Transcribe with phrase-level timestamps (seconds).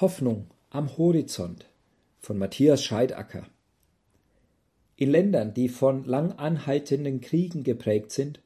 [0.00, 1.66] Hoffnung am Horizont
[2.20, 3.46] von Matthias Scheidacker.
[4.96, 8.40] In Ländern, die von lang anhaltenden Kriegen geprägt sind,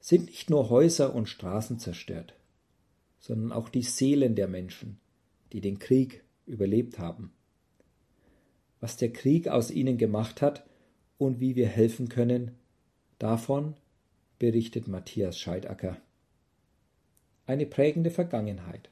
[0.00, 2.34] sind nicht nur Häuser und Straßen zerstört,
[3.20, 4.98] sondern auch die Seelen der Menschen,
[5.52, 7.30] die den Krieg überlebt haben.
[8.80, 10.66] Was der Krieg aus ihnen gemacht hat
[11.16, 12.56] und wie wir helfen können,
[13.20, 13.76] davon
[14.40, 15.96] berichtet Matthias Scheidacker.
[17.46, 18.90] Eine prägende Vergangenheit.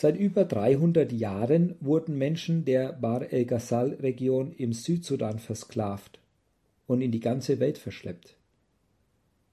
[0.00, 6.20] Seit über 300 Jahren wurden Menschen der Bar el-Ghazal-Region im Südsudan versklavt
[6.86, 8.38] und in die ganze Welt verschleppt.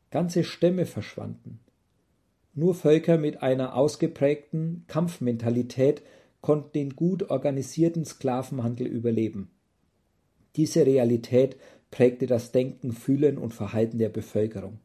[0.09, 1.59] Ganze Stämme verschwanden.
[2.53, 6.01] Nur Völker mit einer ausgeprägten Kampfmentalität
[6.39, 9.51] konnten den gut organisierten Sklavenhandel überleben.
[10.55, 11.57] Diese Realität
[11.91, 14.79] prägte das Denken, Fühlen und Verhalten der Bevölkerung.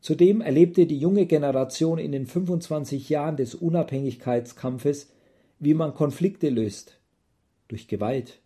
[0.00, 5.10] Zudem erlebte die junge Generation in den 25 Jahren des Unabhängigkeitskampfes,
[5.58, 6.98] wie man Konflikte löst
[7.68, 8.40] durch Gewalt.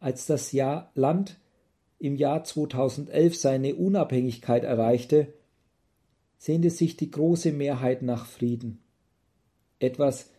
[0.00, 1.38] Als das Jahr Land
[1.98, 5.32] im Jahr 2011 seine Unabhängigkeit erreichte,
[6.38, 8.80] sehnte sich die große Mehrheit nach Frieden.
[9.78, 10.30] Etwas,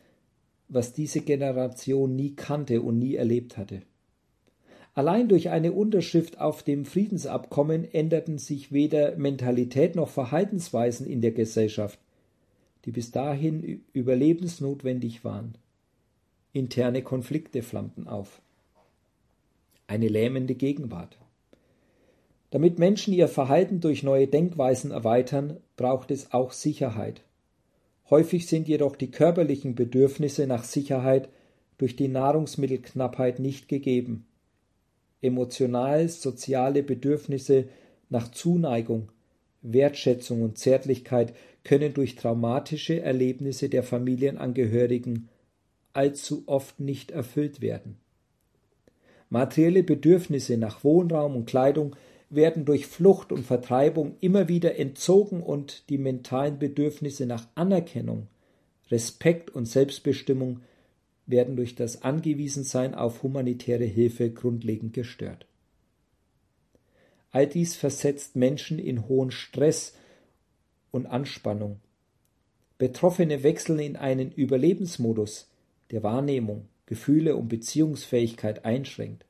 [0.67, 3.83] was diese Generation nie kannte und nie erlebt hatte.
[4.95, 11.33] Allein durch eine Unterschrift auf dem Friedensabkommen änderten sich weder Mentalität noch Verhaltensweisen in der
[11.33, 11.99] Gesellschaft,
[12.85, 15.55] die bis dahin überlebensnotwendig waren.
[16.53, 18.41] Interne Konflikte flammten auf.
[19.85, 21.17] Eine lähmende Gegenwart.
[22.51, 27.21] Damit Menschen ihr Verhalten durch neue Denkweisen erweitern, braucht es auch Sicherheit.
[28.09, 31.27] Häufig sind jedoch die körperlichen Bedürfnisse nach Sicherheit
[31.77, 34.25] durch die Nahrungsmittelknappheit nicht gegeben
[35.25, 37.65] emotional-soziale Bedürfnisse
[38.09, 39.11] nach Zuneigung,
[39.61, 45.29] Wertschätzung und Zärtlichkeit können durch traumatische Erlebnisse der Familienangehörigen
[45.93, 47.97] allzu oft nicht erfüllt werden.
[49.29, 51.95] Materielle Bedürfnisse nach Wohnraum und Kleidung
[52.29, 58.27] werden durch Flucht und Vertreibung immer wieder entzogen und die mentalen Bedürfnisse nach Anerkennung,
[58.91, 60.61] Respekt und Selbstbestimmung
[61.27, 65.45] werden durch das Angewiesensein auf humanitäre Hilfe grundlegend gestört.
[67.31, 69.93] All dies versetzt Menschen in hohen Stress
[70.91, 71.79] und Anspannung.
[72.77, 75.49] Betroffene wechseln in einen Überlebensmodus,
[75.91, 79.25] der Wahrnehmung, Gefühle und Beziehungsfähigkeit einschränkt.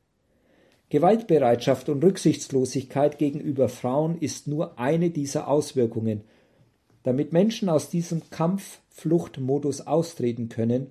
[0.90, 6.22] Gewaltbereitschaft und Rücksichtslosigkeit gegenüber Frauen ist nur eine dieser Auswirkungen.
[7.04, 10.88] Damit Menschen aus diesem Kampf-Fluchtmodus austreten können,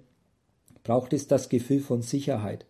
[0.85, 2.67] braucht es das Gefühl von Sicherheit.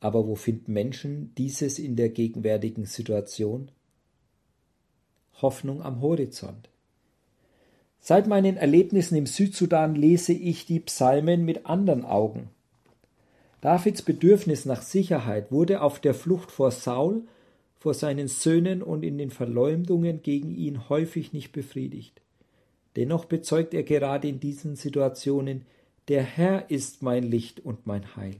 [0.00, 3.70] Aber wo finden Menschen dieses in der gegenwärtigen Situation?
[5.40, 6.68] Hoffnung am Horizont.
[8.00, 12.50] Seit meinen Erlebnissen im Südsudan lese ich die Psalmen mit anderen Augen.
[13.60, 17.22] Davids Bedürfnis nach Sicherheit wurde auf der Flucht vor Saul,
[17.78, 22.20] vor seinen Söhnen und in den Verleumdungen gegen ihn häufig nicht befriedigt.
[22.96, 25.62] Dennoch bezeugt er gerade in diesen Situationen
[26.08, 28.36] der Herr ist mein Licht und mein Heil.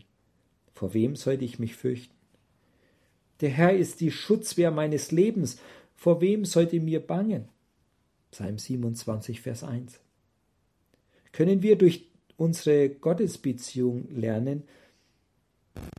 [0.74, 2.14] Vor wem sollte ich mich fürchten?
[3.40, 5.58] Der Herr ist die Schutzwehr meines Lebens.
[5.94, 7.48] Vor wem sollte mir bangen?
[8.30, 10.00] Psalm 27, Vers 1.
[11.32, 14.64] Können wir durch unsere Gottesbeziehung lernen,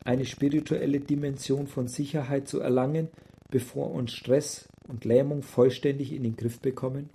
[0.03, 3.09] eine spirituelle Dimension von Sicherheit zu erlangen,
[3.49, 7.09] bevor uns Stress und Lähmung vollständig in den Griff bekommen?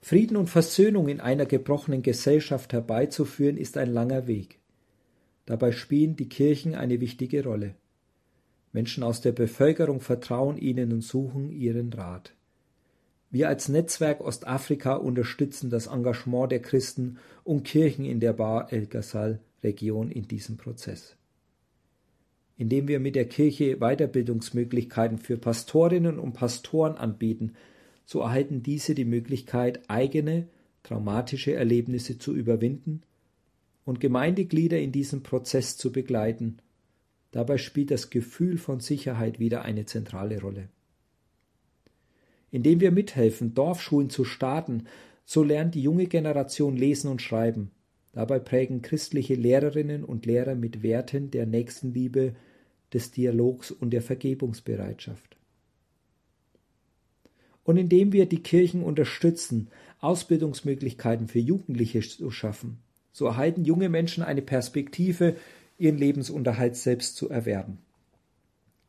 [0.00, 4.58] Frieden und Versöhnung in einer gebrochenen Gesellschaft herbeizuführen, ist ein langer Weg.
[5.46, 7.74] Dabei spielen die Kirchen eine wichtige Rolle.
[8.72, 12.34] Menschen aus der Bevölkerung vertrauen ihnen und suchen ihren Rat.
[13.30, 18.86] Wir als Netzwerk Ostafrika unterstützen das Engagement der Christen und Kirchen in der Bar El
[18.86, 21.16] Ghazal Region in diesem Prozess.
[22.56, 27.54] Indem wir mit der Kirche Weiterbildungsmöglichkeiten für Pastorinnen und Pastoren anbieten,
[28.10, 30.48] so erhalten diese die Möglichkeit, eigene
[30.82, 33.02] traumatische Erlebnisse zu überwinden
[33.84, 36.56] und Gemeindeglieder in diesem Prozess zu begleiten.
[37.30, 40.70] Dabei spielt das Gefühl von Sicherheit wieder eine zentrale Rolle.
[42.50, 44.88] Indem wir mithelfen, Dorfschulen zu starten,
[45.24, 47.70] so lernt die junge Generation lesen und schreiben.
[48.12, 52.34] Dabei prägen christliche Lehrerinnen und Lehrer mit Werten der Nächstenliebe,
[52.92, 55.39] des Dialogs und der Vergebungsbereitschaft
[57.70, 59.68] und indem wir die Kirchen unterstützen,
[60.00, 62.78] Ausbildungsmöglichkeiten für Jugendliche zu schaffen,
[63.12, 65.36] so erhalten junge Menschen eine Perspektive,
[65.78, 67.78] ihren Lebensunterhalt selbst zu erwerben.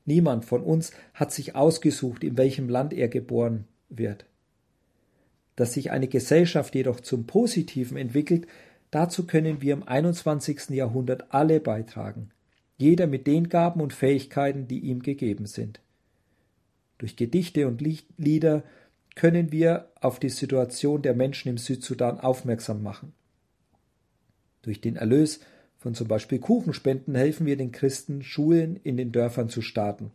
[0.05, 4.25] Niemand von uns hat sich ausgesucht, in welchem Land er geboren wird.
[5.55, 8.47] Dass sich eine Gesellschaft jedoch zum Positiven entwickelt,
[8.89, 10.71] dazu können wir im 21.
[10.71, 12.31] Jahrhundert alle beitragen,
[12.79, 15.81] jeder mit den Gaben und Fähigkeiten, die ihm gegeben sind.
[17.01, 17.81] Durch Gedichte und
[18.19, 18.63] Lieder
[19.15, 23.13] können wir auf die Situation der Menschen im Südsudan aufmerksam machen.
[24.61, 25.39] Durch den Erlös
[25.79, 30.11] von zum Beispiel Kuchenspenden helfen wir den Christen, Schulen in den Dörfern zu starten,